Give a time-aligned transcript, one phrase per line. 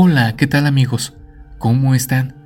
[0.00, 1.16] Hola, ¿qué tal amigos?
[1.58, 2.36] ¿Cómo están?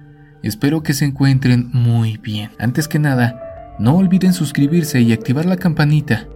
[0.43, 2.51] Espero que se encuentren muy bien.
[2.59, 6.27] Antes que nada, no olviden suscribirse y activar la campanita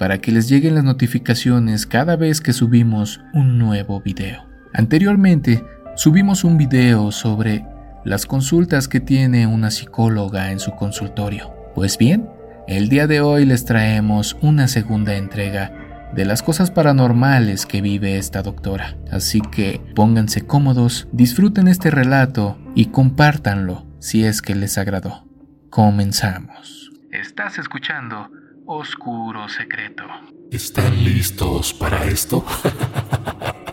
[0.00, 4.44] para que les lleguen las notificaciones cada vez que subimos un nuevo video.
[4.74, 5.64] Anteriormente,
[5.94, 7.64] subimos un video sobre
[8.04, 11.54] las consultas que tiene una psicóloga en su consultorio.
[11.76, 12.28] Pues bien,
[12.66, 15.85] el día de hoy les traemos una segunda entrega
[16.16, 18.96] de las cosas paranormales que vive esta doctora.
[19.12, 25.26] Así que pónganse cómodos, disfruten este relato y compártanlo si es que les agradó.
[25.70, 26.90] Comenzamos.
[27.12, 28.30] Estás escuchando
[28.64, 30.04] Oscuro Secreto.
[30.50, 32.44] ¿Están listos para esto?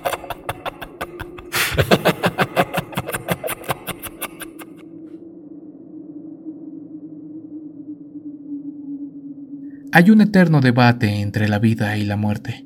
[9.96, 12.66] Hay un eterno debate entre la vida y la muerte.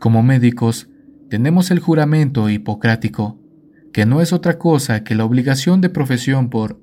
[0.00, 0.88] Como médicos,
[1.28, 3.40] tenemos el juramento hipocrático,
[3.92, 6.82] que no es otra cosa que la obligación de profesión por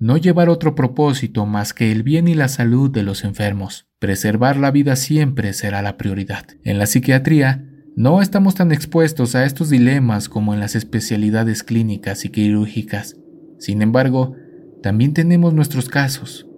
[0.00, 3.86] no llevar otro propósito más que el bien y la salud de los enfermos.
[4.00, 6.46] Preservar la vida siempre será la prioridad.
[6.64, 12.24] En la psiquiatría, no estamos tan expuestos a estos dilemas como en las especialidades clínicas
[12.24, 13.14] y quirúrgicas.
[13.60, 14.34] Sin embargo,
[14.82, 16.48] también tenemos nuestros casos.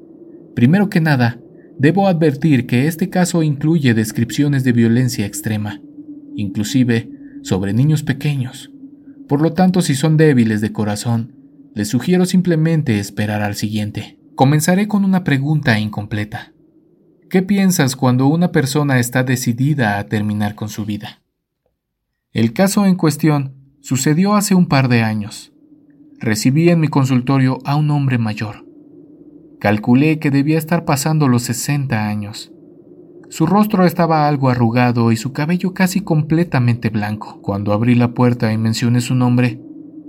[0.54, 1.38] Primero que nada,
[1.78, 5.80] Debo advertir que este caso incluye descripciones de violencia extrema,
[6.34, 7.10] inclusive
[7.42, 8.70] sobre niños pequeños.
[9.28, 11.34] Por lo tanto, si son débiles de corazón,
[11.74, 14.18] les sugiero simplemente esperar al siguiente.
[14.34, 16.52] Comenzaré con una pregunta incompleta.
[17.28, 21.22] ¿Qué piensas cuando una persona está decidida a terminar con su vida?
[22.33, 25.52] El caso en cuestión sucedió hace un par de años.
[26.18, 28.66] Recibí en mi consultorio a un hombre mayor,
[29.58, 32.52] Calculé que debía estar pasando los 60 años.
[33.28, 37.40] Su rostro estaba algo arrugado y su cabello casi completamente blanco.
[37.42, 39.61] Cuando abrí la puerta y mencioné su nombre,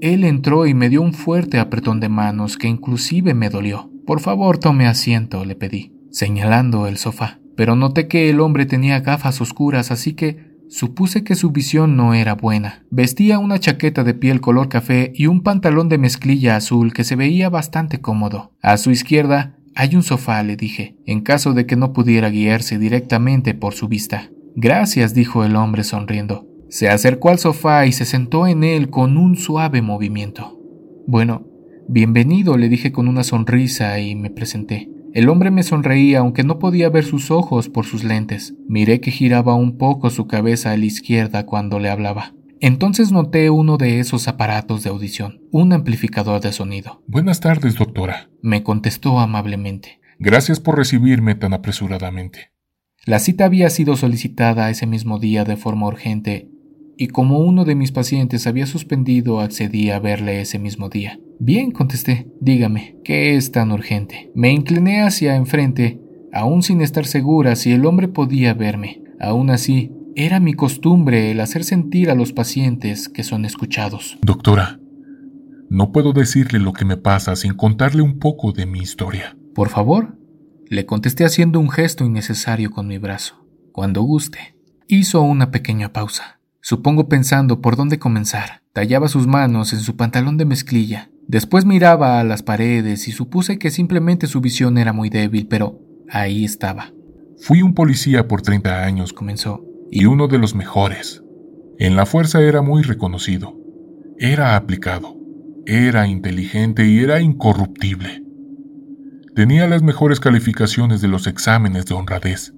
[0.02, 3.90] él entró y me dio un fuerte apretón de manos que inclusive me dolió.
[4.06, 7.40] Por favor, tome asiento, le pedí, señalando el sofá.
[7.56, 12.14] Pero noté que el hombre tenía gafas oscuras, así que Supuse que su visión no
[12.14, 12.84] era buena.
[12.90, 17.16] Vestía una chaqueta de piel color café y un pantalón de mezclilla azul que se
[17.16, 18.52] veía bastante cómodo.
[18.62, 22.78] A su izquierda hay un sofá, le dije, en caso de que no pudiera guiarse
[22.80, 24.30] directamente por su vista.
[24.56, 26.48] Gracias, dijo el hombre sonriendo.
[26.70, 30.60] Se acercó al sofá y se sentó en él con un suave movimiento.
[31.08, 31.48] Bueno,
[31.88, 34.90] bienvenido, le dije con una sonrisa y me presenté.
[35.18, 38.54] El hombre me sonreía aunque no podía ver sus ojos por sus lentes.
[38.68, 42.36] Miré que giraba un poco su cabeza a la izquierda cuando le hablaba.
[42.60, 47.02] Entonces noté uno de esos aparatos de audición, un amplificador de sonido.
[47.08, 48.30] Buenas tardes, doctora.
[48.44, 50.02] Me contestó amablemente.
[50.20, 52.52] Gracias por recibirme tan apresuradamente.
[53.08, 56.52] La cita había sido solicitada ese mismo día de forma urgente
[56.98, 61.20] y como uno de mis pacientes había suspendido, accedí a verle ese mismo día.
[61.40, 62.28] Bien, contesté.
[62.42, 64.32] Dígame, ¿qué es tan urgente?
[64.34, 66.02] Me incliné hacia enfrente,
[66.34, 69.04] aún sin estar segura si el hombre podía verme.
[69.20, 74.18] Aún así, era mi costumbre el hacer sentir a los pacientes que son escuchados.
[74.24, 74.80] Doctora,
[75.70, 79.38] no puedo decirle lo que me pasa sin contarle un poco de mi historia.
[79.54, 80.18] Por favor,
[80.68, 83.46] le contesté haciendo un gesto innecesario con mi brazo.
[83.72, 84.56] Cuando guste.
[84.90, 86.37] Hizo una pequeña pausa
[86.68, 88.62] supongo pensando por dónde comenzar.
[88.74, 91.10] Tallaba sus manos en su pantalón de mezclilla.
[91.26, 95.80] Después miraba a las paredes y supuse que simplemente su visión era muy débil, pero
[96.10, 96.92] ahí estaba.
[97.40, 101.24] Fui un policía por 30 años, comenzó, y uno de los mejores.
[101.80, 103.56] En la fuerza era muy reconocido.
[104.18, 105.16] Era aplicado.
[105.66, 108.26] Era inteligente y era incorruptible.
[109.36, 112.54] Tenía las mejores calificaciones de los exámenes de honradez.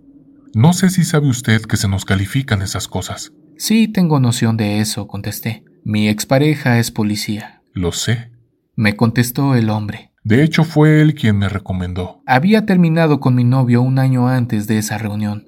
[0.56, 3.34] No sé si sabe usted que se nos califican esas cosas.
[3.60, 5.66] Sí, tengo noción de eso, contesté.
[5.84, 7.62] Mi expareja es policía.
[7.74, 8.32] Lo sé.
[8.78, 10.14] Me contestó el hombre.
[10.24, 12.24] De hecho, fue él quien me recomendó.
[12.26, 15.46] Había terminado con mi novio un año antes de esa reunión,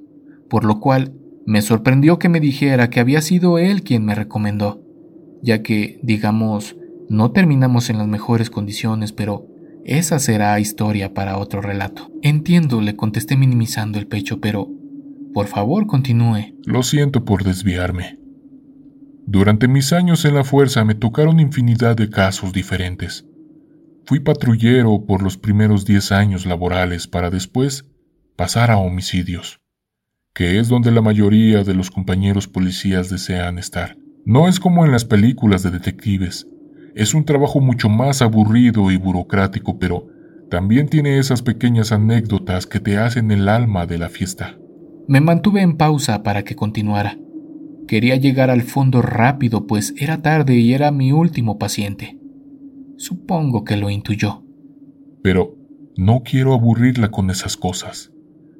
[0.49, 1.13] por lo cual
[1.45, 4.83] me sorprendió que me dijera que había sido él quien me recomendó,
[5.41, 6.75] ya que, digamos,
[7.07, 9.47] no terminamos en las mejores condiciones, pero
[9.85, 12.11] esa será historia para otro relato.
[12.23, 14.67] Entiendo, le contesté minimizando el pecho, pero
[15.33, 16.55] por favor, continúe.
[16.65, 18.19] Lo siento por desviarme.
[19.25, 23.25] Durante mis años en la fuerza me tocaron infinidad de casos diferentes.
[24.05, 27.85] Fui patrullero por los primeros diez años laborales para después
[28.35, 29.61] pasar a homicidios,
[30.33, 33.95] que es donde la mayoría de los compañeros policías desean estar.
[34.25, 36.47] No es como en las películas de detectives.
[36.95, 40.07] Es un trabajo mucho más aburrido y burocrático, pero
[40.49, 44.57] también tiene esas pequeñas anécdotas que te hacen el alma de la fiesta.
[45.07, 47.17] Me mantuve en pausa para que continuara.
[47.87, 52.17] Quería llegar al fondo rápido, pues era tarde y era mi último paciente.
[52.97, 54.43] Supongo que lo intuyó.
[55.23, 55.57] Pero
[55.97, 58.11] no quiero aburrirla con esas cosas.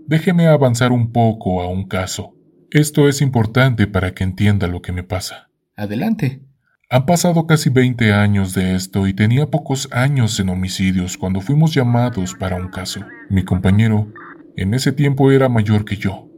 [0.07, 2.35] Déjeme avanzar un poco a un caso.
[2.71, 5.49] Esto es importante para que entienda lo que me pasa.
[5.75, 6.41] Adelante.
[6.89, 11.73] Han pasado casi 20 años de esto y tenía pocos años en homicidios cuando fuimos
[11.73, 12.99] llamados para un caso.
[13.29, 14.11] Mi compañero
[14.57, 16.30] en ese tiempo era mayor que yo.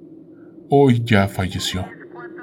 [0.70, 1.86] Hoy ya falleció.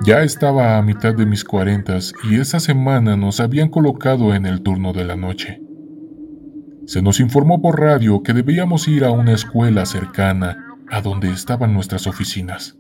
[0.05, 4.63] Ya estaba a mitad de mis cuarentas y esa semana nos habían colocado en el
[4.63, 5.61] turno de la noche.
[6.87, 10.57] Se nos informó por radio que debíamos ir a una escuela cercana
[10.91, 12.77] a donde estaban nuestras oficinas.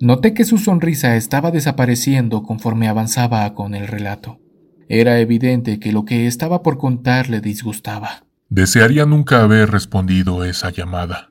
[0.00, 4.40] Noté que su sonrisa estaba desapareciendo conforme avanzaba con el relato.
[4.88, 8.24] Era evidente que lo que estaba por contar le disgustaba.
[8.48, 11.30] Desearía nunca haber respondido esa llamada.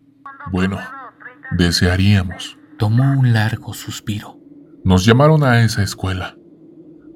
[0.51, 0.79] Bueno,
[1.57, 2.58] desearíamos.
[2.79, 4.39] Tomó un largo suspiro.
[4.85, 6.37] Nos llamaron a esa escuela.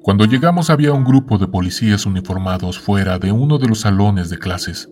[0.02, 4.36] Cuando llegamos había un grupo de policías uniformados fuera de uno de los salones de
[4.36, 4.90] clases.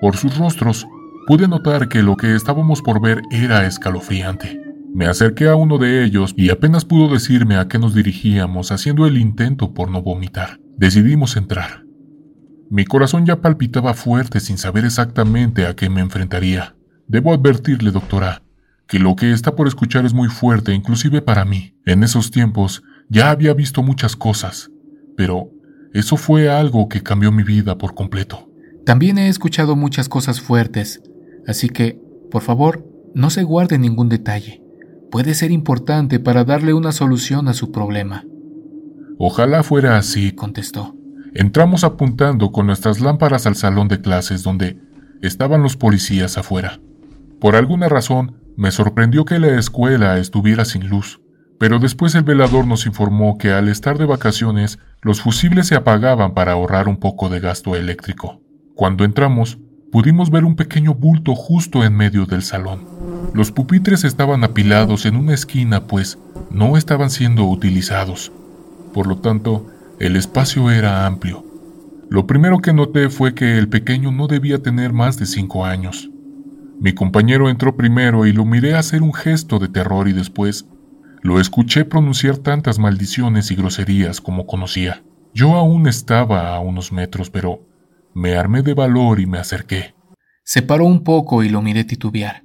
[0.00, 0.88] Por sus rostros
[1.28, 4.60] pude notar que lo que estábamos por ver era escalofriante.
[4.92, 9.06] Me acerqué a uno de ellos y apenas pudo decirme a qué nos dirigíamos haciendo
[9.06, 10.58] el intento por no vomitar.
[10.76, 11.84] Decidimos entrar.
[12.70, 16.74] Mi corazón ya palpitaba fuerte sin saber exactamente a qué me enfrentaría.
[17.06, 18.43] Debo advertirle, doctora,
[18.86, 21.76] que lo que está por escuchar es muy fuerte, inclusive para mí.
[21.84, 24.70] En esos tiempos ya había visto muchas cosas,
[25.16, 25.50] pero
[25.92, 28.50] eso fue algo que cambió mi vida por completo.
[28.84, 31.02] También he escuchado muchas cosas fuertes,
[31.46, 32.00] así que,
[32.30, 34.62] por favor, no se guarde ningún detalle.
[35.10, 38.24] Puede ser importante para darle una solución a su problema.
[39.18, 40.96] Ojalá fuera así, contestó.
[41.34, 44.78] Entramos apuntando con nuestras lámparas al salón de clases donde
[45.22, 46.80] estaban los policías afuera.
[47.40, 51.20] Por alguna razón, me sorprendió que la escuela estuviera sin luz,
[51.58, 56.34] pero después el velador nos informó que al estar de vacaciones los fusibles se apagaban
[56.34, 58.40] para ahorrar un poco de gasto eléctrico.
[58.74, 59.58] Cuando entramos,
[59.92, 62.84] pudimos ver un pequeño bulto justo en medio del salón.
[63.32, 66.18] Los pupitres estaban apilados en una esquina, pues
[66.50, 68.32] no estaban siendo utilizados.
[68.92, 69.66] Por lo tanto,
[70.00, 71.44] el espacio era amplio.
[72.10, 76.10] Lo primero que noté fue que el pequeño no debía tener más de cinco años.
[76.80, 80.66] Mi compañero entró primero y lo miré hacer un gesto de terror y después
[81.22, 85.02] lo escuché pronunciar tantas maldiciones y groserías como conocía.
[85.32, 87.66] Yo aún estaba a unos metros, pero
[88.12, 89.94] me armé de valor y me acerqué.
[90.44, 92.44] Se paró un poco y lo miré titubear.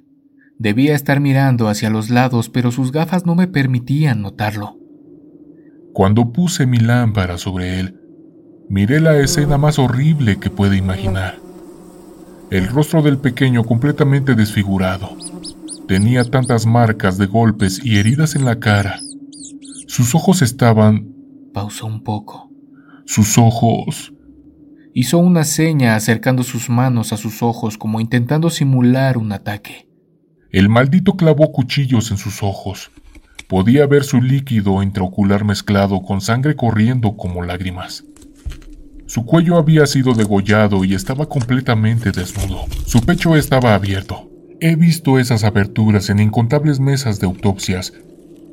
[0.58, 4.78] Debía estar mirando hacia los lados, pero sus gafas no me permitían notarlo.
[5.92, 8.00] Cuando puse mi lámpara sobre él,
[8.68, 11.49] miré la escena más horrible que puede imaginar
[12.50, 15.16] el rostro del pequeño completamente desfigurado.
[15.86, 18.98] Tenía tantas marcas de golpes y heridas en la cara.
[19.86, 21.14] Sus ojos estaban...
[21.54, 22.50] Pausó un poco.
[23.06, 24.12] Sus ojos...
[24.92, 29.88] Hizo una seña acercando sus manos a sus ojos como intentando simular un ataque.
[30.50, 32.90] El maldito clavó cuchillos en sus ojos.
[33.48, 38.04] Podía ver su líquido intraocular mezclado con sangre corriendo como lágrimas.
[39.10, 42.66] Su cuello había sido degollado y estaba completamente desnudo.
[42.86, 44.30] Su pecho estaba abierto.
[44.60, 47.92] He visto esas aberturas en incontables mesas de autopsias,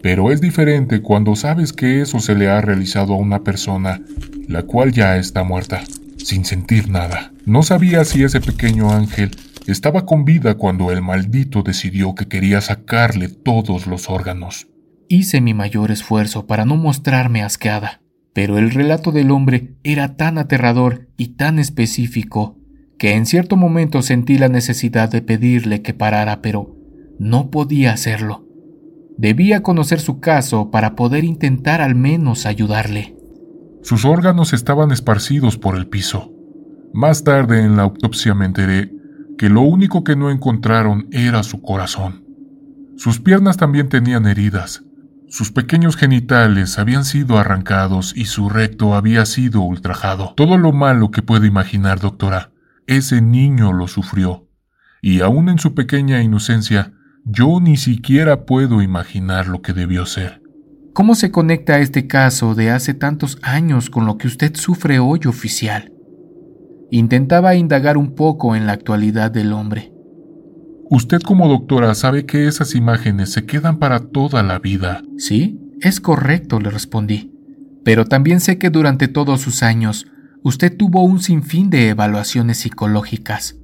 [0.02, 4.02] pero es diferente cuando sabes que eso se le ha realizado a una persona,
[4.48, 5.84] la cual ya está muerta,
[6.18, 7.32] sin sentir nada.
[7.46, 9.30] No sabía si ese pequeño ángel
[9.68, 14.66] estaba con vida cuando el maldito decidió que quería sacarle todos los órganos.
[15.08, 18.02] Hice mi mayor esfuerzo para no mostrarme asqueada.
[18.38, 22.56] Pero el relato del hombre era tan aterrador y tan específico
[23.00, 26.76] que en cierto momento sentí la necesidad de pedirle que parara, pero
[27.18, 28.46] no podía hacerlo.
[29.18, 33.18] Debía conocer su caso para poder intentar al menos ayudarle.
[33.82, 36.32] Sus órganos estaban esparcidos por el piso.
[36.94, 38.92] Más tarde en la autopsia me enteré
[39.40, 42.24] que lo único que no encontraron era su corazón.
[42.98, 44.84] Sus piernas también tenían heridas,
[45.30, 50.34] sus pequeños genitales habían sido arrancados y su recto había sido ultrajado.
[50.38, 52.52] Todo lo malo que puede imaginar, doctora.
[52.86, 54.48] Ese niño lo sufrió.
[55.02, 56.94] Y aún en su pequeña inocencia,
[57.26, 60.42] yo ni siquiera puedo imaginar lo que debió ser.
[60.94, 65.20] ¿Cómo se conecta este caso de hace tantos años con lo que usted sufre hoy,
[65.28, 65.92] oficial?
[66.90, 69.92] Intentaba indagar un poco en la actualidad del hombre.
[70.90, 75.02] Usted como doctora sabe que esas imágenes se quedan para toda la vida.
[75.18, 77.34] Sí, es correcto, le respondí.
[77.84, 80.08] Pero también sé que durante todos sus años
[80.44, 83.58] usted tuvo un sinfín de evaluaciones psicológicas.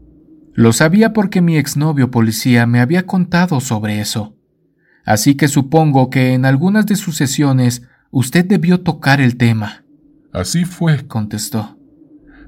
[0.53, 4.35] Lo sabía porque mi exnovio policía me había contado sobre eso.
[5.05, 7.83] Así que supongo que en algunas de sus sesiones
[8.15, 9.85] Usted debió tocar el tema.
[10.31, 11.79] Así fue, contestó.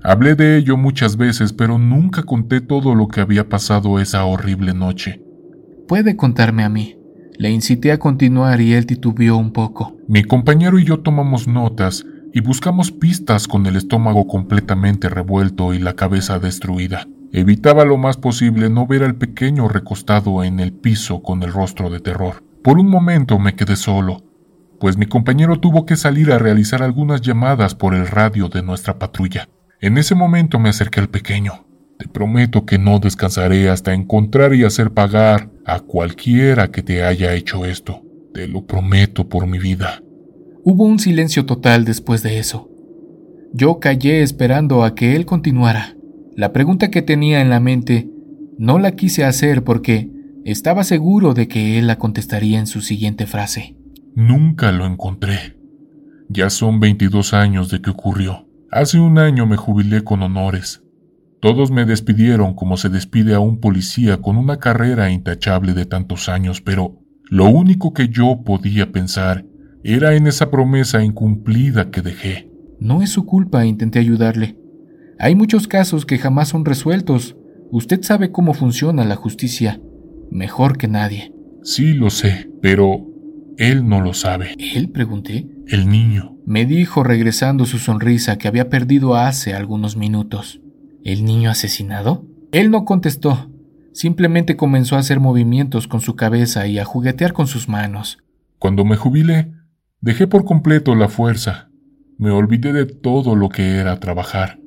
[0.08, 4.76] Hablé de ello muchas veces, pero nunca conté todo lo que había pasado esa horrible
[4.76, 5.20] noche.
[5.88, 6.96] Puede contarme a mí.
[7.40, 9.98] Le incité a continuar y él titubeó un poco.
[10.08, 15.80] Mi compañero y yo tomamos notas y buscamos pistas con el estómago completamente revuelto y
[15.80, 17.08] la cabeza destruida.
[17.32, 21.90] Evitaba lo más posible no ver al pequeño recostado en el piso con el rostro
[21.90, 22.44] de terror.
[22.64, 24.22] Por un momento me quedé solo,
[24.80, 29.00] pues mi compañero tuvo que salir a realizar algunas llamadas por el radio de nuestra
[29.00, 29.50] patrulla.
[29.82, 31.66] En ese momento me acerqué al pequeño.
[31.98, 37.34] Te prometo que no descansaré hasta encontrar y hacer pagar a cualquiera que te haya
[37.34, 38.02] hecho esto.
[38.34, 40.02] Te lo prometo por mi vida.
[40.64, 42.70] Hubo un silencio total después de eso.
[43.54, 45.96] Yo callé esperando a que él continuara.
[46.36, 48.10] La pregunta que tenía en la mente
[48.58, 50.10] no la quise hacer porque
[50.44, 53.78] estaba seguro de que él la contestaría en su siguiente frase.
[54.16, 55.58] Nunca lo encontré.
[56.28, 58.45] Ya son 22 años de que ocurrió.
[58.76, 60.84] Hace un año me jubilé con honores.
[61.40, 66.28] Todos me despidieron como se despide a un policía con una carrera intachable de tantos
[66.28, 69.46] años, pero lo único que yo podía pensar
[69.86, 72.52] era en esa promesa incumplida que dejé.
[72.78, 74.58] No es su culpa, intenté ayudarle.
[75.20, 77.38] Hay muchos casos que jamás son resueltos.
[77.72, 79.80] Usted sabe cómo funciona la justicia,
[80.32, 81.34] mejor que nadie.
[81.64, 83.08] Sí, lo sé, pero
[83.56, 84.54] él no lo sabe.
[84.58, 84.90] ¿Él?
[84.90, 85.48] pregunté.
[85.66, 86.35] El niño.
[86.48, 90.62] Me dijo regresando su sonrisa que había perdido hace algunos minutos.
[91.04, 92.28] ¿El niño asesinado?
[92.52, 93.50] Él no contestó.
[93.94, 98.20] Simplemente comenzó a hacer movimientos con su cabeza y a juguetear con sus manos.
[98.60, 99.54] Cuando me jubilé,
[100.02, 101.72] dejé por completo la fuerza.
[102.20, 104.60] Me olvidé de todo lo que era trabajar,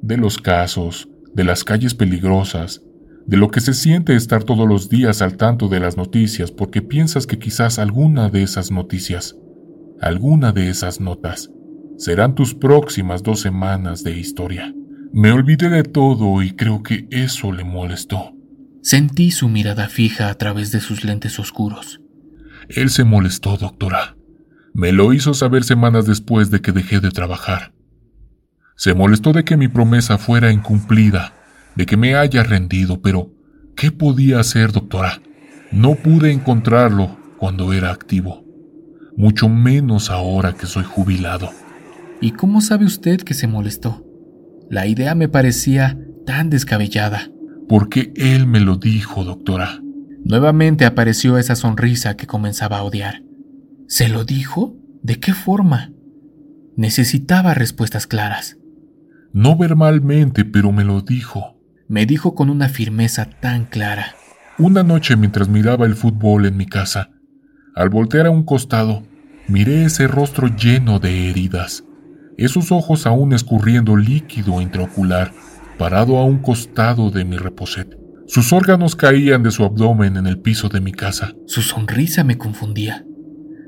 [0.00, 2.80] de los casos, de las calles peligrosas,
[3.26, 6.80] de lo que se siente estar todos los días al tanto de las noticias porque
[6.80, 9.36] piensas que quizás alguna de esas noticias,
[10.00, 11.50] alguna de esas notas,
[11.96, 14.74] serán tus próximas dos semanas de historia.
[15.12, 18.32] Me olvidé de todo y creo que eso le molestó.
[18.82, 22.00] Sentí su mirada fija a través de sus lentes oscuros.
[22.68, 24.16] Él se molestó, doctora.
[24.74, 27.72] Me lo hizo saber semanas después de que dejé de trabajar.
[28.76, 31.34] Se molestó de que mi promesa fuera incumplida
[31.78, 33.30] de que me haya rendido, pero
[33.76, 35.22] ¿qué podía hacer, doctora?
[35.70, 38.44] No pude encontrarlo cuando era activo,
[39.18, 41.50] mucho menos ahora que soy jubilado.
[42.22, 44.06] ¿Y cómo sabe usted que se molestó?
[44.70, 47.28] La idea me parecía tan descabellada.
[47.68, 49.82] Porque él me lo dijo, doctora.
[50.24, 53.22] Nuevamente apareció esa sonrisa que comenzaba a odiar.
[53.86, 54.74] ¿Se lo dijo?
[55.02, 55.92] ¿De qué forma?
[56.76, 58.56] Necesitaba respuestas claras.
[59.34, 61.58] No verbalmente, pero me lo dijo
[61.88, 64.14] me dijo con una firmeza tan clara.
[64.58, 67.10] Una noche mientras miraba el fútbol en mi casa,
[67.74, 69.04] al voltear a un costado,
[69.48, 71.84] miré ese rostro lleno de heridas,
[72.36, 75.32] esos ojos aún escurriendo líquido intraocular,
[75.76, 77.98] parado a un costado de mi reposet.
[78.26, 81.32] Sus órganos caían de su abdomen en el piso de mi casa.
[81.46, 83.06] Su sonrisa me confundía.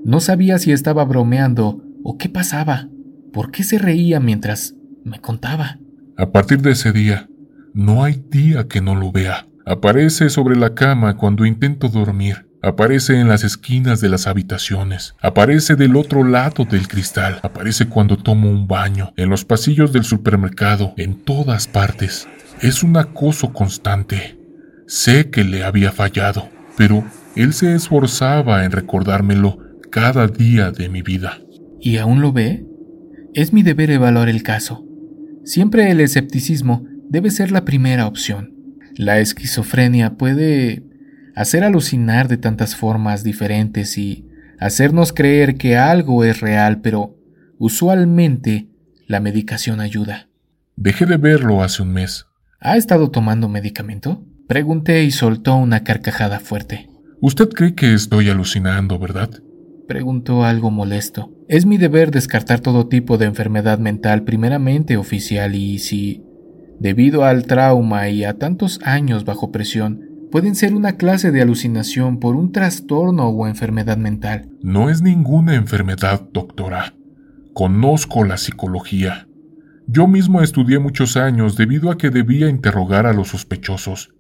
[0.04, 2.88] No sabía si estaba bromeando o qué pasaba.
[3.32, 5.78] ¿Por qué se reía mientras me contaba?
[6.16, 7.28] A partir de ese día,
[7.72, 9.46] no hay día que no lo vea.
[9.64, 12.49] Aparece sobre la cama cuando intento dormir.
[12.62, 15.14] Aparece en las esquinas de las habitaciones.
[15.22, 17.40] Aparece del otro lado del cristal.
[17.42, 19.14] Aparece cuando tomo un baño.
[19.16, 20.92] En los pasillos del supermercado.
[20.98, 22.28] En todas partes.
[22.60, 24.38] Es un acoso constante.
[24.86, 29.58] Sé que le había fallado, pero él se esforzaba en recordármelo
[29.90, 31.38] cada día de mi vida.
[31.80, 32.66] ¿Y aún lo ve?
[33.32, 34.84] Es mi deber evaluar el caso.
[35.44, 38.52] Siempre el escepticismo debe ser la primera opción.
[38.96, 40.82] La esquizofrenia puede
[41.40, 44.28] hacer alucinar de tantas formas diferentes y
[44.58, 47.16] hacernos creer que algo es real, pero
[47.58, 48.68] usualmente
[49.06, 50.28] la medicación ayuda.
[50.76, 52.26] Dejé de verlo hace un mes.
[52.60, 54.22] ¿Ha estado tomando medicamento?
[54.48, 56.90] Pregunté y soltó una carcajada fuerte.
[57.22, 59.30] Usted cree que estoy alucinando, ¿verdad?
[59.88, 61.32] Preguntó algo molesto.
[61.48, 66.22] Es mi deber descartar todo tipo de enfermedad mental primeramente oficial y si
[66.78, 72.18] debido al trauma y a tantos años bajo presión, pueden ser una clase de alucinación
[72.18, 74.48] por un trastorno o enfermedad mental.
[74.62, 76.94] No es ninguna enfermedad, doctora.
[77.52, 79.26] Conozco la psicología.
[79.86, 84.10] Yo mismo estudié muchos años debido a que debía interrogar a los sospechosos.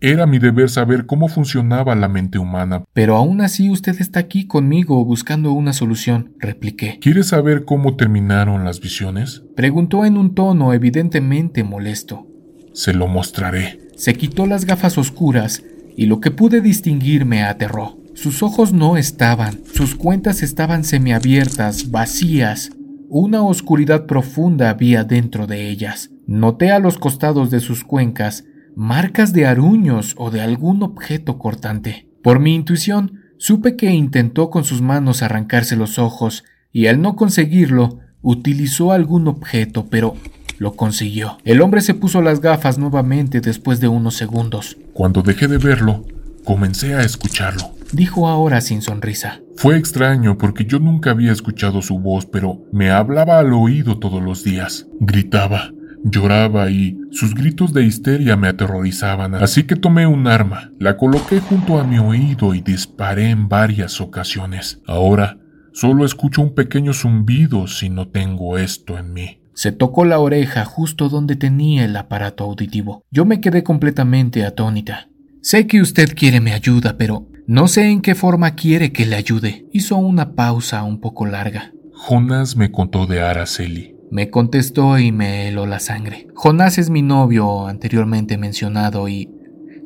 [0.00, 2.84] Era mi deber saber cómo funcionaba la mente humana.
[2.94, 6.98] Pero aún así usted está aquí conmigo buscando una solución, repliqué.
[7.02, 9.42] ¿Quiere saber cómo terminaron las visiones?
[9.56, 12.26] Preguntó en un tono evidentemente molesto.
[12.72, 13.89] Se lo mostraré.
[14.00, 15.62] Se quitó las gafas oscuras
[15.94, 17.98] y lo que pude distinguir me aterró.
[18.14, 22.70] Sus ojos no estaban, sus cuentas estaban semiabiertas, vacías.
[23.10, 26.08] Una oscuridad profunda había dentro de ellas.
[26.26, 32.08] Noté a los costados de sus cuencas marcas de aruños o de algún objeto cortante.
[32.22, 37.16] Por mi intuición, supe que intentó con sus manos arrancarse los ojos y al no
[37.16, 40.16] conseguirlo, utilizó algún objeto, pero
[40.60, 41.38] lo consiguió.
[41.44, 44.76] El hombre se puso las gafas nuevamente después de unos segundos.
[44.92, 46.04] Cuando dejé de verlo,
[46.44, 47.70] comencé a escucharlo.
[47.92, 49.40] Dijo ahora sin sonrisa.
[49.56, 54.22] Fue extraño porque yo nunca había escuchado su voz, pero me hablaba al oído todos
[54.22, 54.86] los días.
[55.00, 55.72] Gritaba,
[56.04, 61.40] lloraba y sus gritos de histeria me aterrorizaban, así que tomé un arma, la coloqué
[61.40, 64.82] junto a mi oído y disparé en varias ocasiones.
[64.86, 65.38] Ahora
[65.72, 69.39] solo escucho un pequeño zumbido si no tengo esto en mí.
[69.54, 73.04] Se tocó la oreja justo donde tenía el aparato auditivo.
[73.10, 75.08] Yo me quedé completamente atónita.
[75.42, 79.16] Sé que usted quiere mi ayuda, pero no sé en qué forma quiere que le
[79.16, 79.66] ayude.
[79.72, 81.72] Hizo una pausa un poco larga.
[81.92, 83.96] Jonás me contó de Araceli.
[84.10, 86.28] Me contestó y me heló la sangre.
[86.34, 89.30] Jonás es mi novio anteriormente mencionado y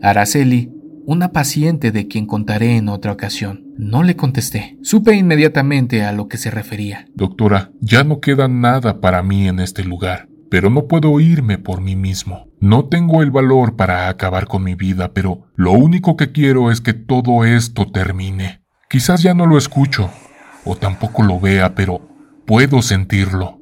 [0.03, 0.73] Araceli
[1.07, 3.65] una paciente de quien contaré en otra ocasión.
[3.77, 4.79] No le contesté.
[4.83, 7.07] Supe inmediatamente a lo que se refería.
[7.15, 11.81] Doctora, ya no queda nada para mí en este lugar, pero no puedo irme por
[11.81, 12.49] mí mismo.
[12.61, 16.81] No tengo el valor para acabar con mi vida, pero lo único que quiero es
[16.81, 18.63] que todo esto termine.
[18.89, 20.11] Quizás ya no lo escucho,
[20.65, 22.01] o tampoco lo vea, pero
[22.47, 23.59] puedo sentirlo.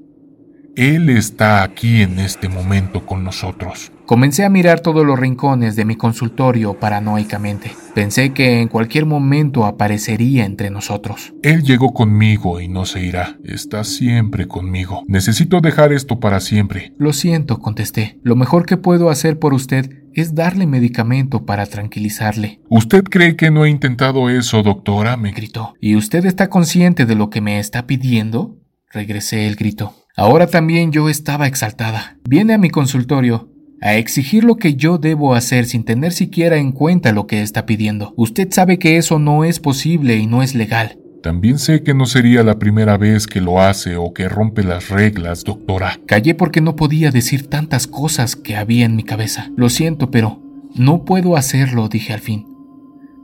[0.76, 3.91] Él está aquí en este momento con nosotros.
[4.06, 7.70] Comencé a mirar todos los rincones de mi consultorio paranoicamente.
[7.94, 11.32] Pensé que en cualquier momento aparecería entre nosotros.
[11.42, 13.38] Él llegó conmigo y no se irá.
[13.44, 15.04] Está siempre conmigo.
[15.06, 16.92] Necesito dejar esto para siempre.
[16.98, 18.18] Lo siento, contesté.
[18.22, 22.60] Lo mejor que puedo hacer por usted es darle medicamento para tranquilizarle.
[22.68, 25.16] ¿Usted cree que no he intentado eso, doctora?
[25.16, 25.74] me gritó.
[25.80, 28.58] ¿Y usted está consciente de lo que me está pidiendo?
[28.90, 29.94] Regresé el grito.
[30.16, 32.18] Ahora también yo estaba exaltada.
[32.28, 33.51] Viene a mi consultorio
[33.82, 37.66] a exigir lo que yo debo hacer sin tener siquiera en cuenta lo que está
[37.66, 38.14] pidiendo.
[38.16, 40.98] Usted sabe que eso no es posible y no es legal.
[41.22, 44.88] También sé que no sería la primera vez que lo hace o que rompe las
[44.88, 45.98] reglas, doctora.
[46.06, 49.50] Callé porque no podía decir tantas cosas que había en mi cabeza.
[49.56, 50.40] Lo siento, pero
[50.74, 52.46] no puedo hacerlo, dije al fin.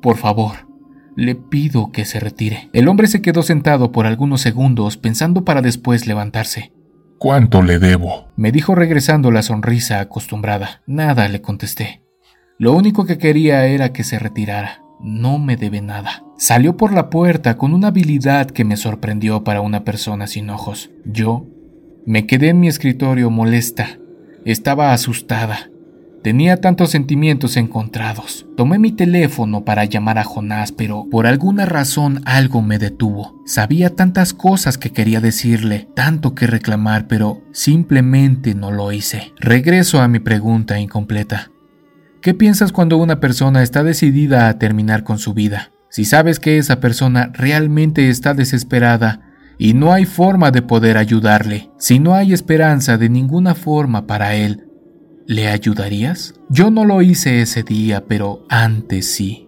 [0.00, 0.68] Por favor,
[1.16, 2.68] le pido que se retire.
[2.72, 6.72] El hombre se quedó sentado por algunos segundos pensando para después levantarse.
[7.18, 8.28] ¿Cuánto le debo?
[8.36, 10.82] Me dijo regresando la sonrisa acostumbrada.
[10.86, 12.02] Nada, le contesté.
[12.58, 14.82] Lo único que quería era que se retirara.
[15.00, 16.22] No me debe nada.
[16.36, 20.90] Salió por la puerta con una habilidad que me sorprendió para una persona sin ojos.
[21.04, 21.44] Yo
[22.06, 23.98] me quedé en mi escritorio molesta.
[24.44, 25.70] Estaba asustada.
[26.22, 28.46] Tenía tantos sentimientos encontrados.
[28.56, 33.40] Tomé mi teléfono para llamar a Jonás, pero por alguna razón algo me detuvo.
[33.46, 39.32] Sabía tantas cosas que quería decirle, tanto que reclamar, pero simplemente no lo hice.
[39.38, 41.50] Regreso a mi pregunta incompleta.
[42.20, 45.70] ¿Qué piensas cuando una persona está decidida a terminar con su vida?
[45.88, 49.22] Si sabes que esa persona realmente está desesperada
[49.56, 54.34] y no hay forma de poder ayudarle, si no hay esperanza de ninguna forma para
[54.34, 54.67] él,
[55.30, 56.32] ¿Le ayudarías?
[56.48, 59.46] Yo no lo hice ese día, pero antes sí.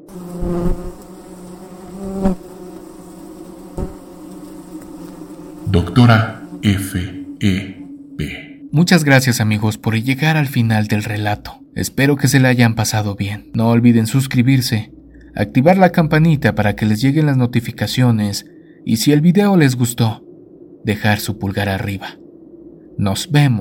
[5.64, 7.24] Doctora F.
[7.40, 7.86] E.
[8.18, 8.68] P.
[8.70, 11.62] Muchas gracias amigos por llegar al final del relato.
[11.74, 13.50] Espero que se le hayan pasado bien.
[13.54, 14.92] No olviden suscribirse,
[15.34, 18.44] activar la campanita para que les lleguen las notificaciones
[18.84, 20.26] y si el video les gustó,
[20.84, 22.18] dejar su pulgar arriba.
[22.98, 23.60] Nos vemos.